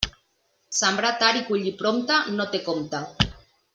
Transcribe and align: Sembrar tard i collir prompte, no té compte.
Sembrar 0.77 1.11
tard 1.23 1.41
i 1.41 1.45
collir 1.49 1.75
prompte, 1.83 2.17
no 2.39 2.49
té 2.57 2.63
compte. 2.71 3.03